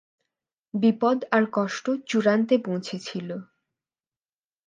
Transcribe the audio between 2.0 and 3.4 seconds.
চূড়ান্তে পৌঁছেছিল।